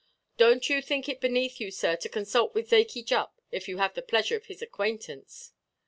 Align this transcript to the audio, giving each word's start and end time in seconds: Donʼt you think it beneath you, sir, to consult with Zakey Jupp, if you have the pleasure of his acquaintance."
Donʼt 0.39 0.67
you 0.69 0.81
think 0.81 1.07
it 1.07 1.21
beneath 1.21 1.59
you, 1.59 1.69
sir, 1.69 1.95
to 1.97 2.09
consult 2.09 2.55
with 2.55 2.71
Zakey 2.71 3.05
Jupp, 3.05 3.39
if 3.51 3.67
you 3.69 3.77
have 3.77 3.93
the 3.93 4.01
pleasure 4.01 4.35
of 4.35 4.47
his 4.47 4.63
acquaintance." 4.63 5.51